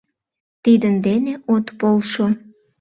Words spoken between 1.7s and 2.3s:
полшо.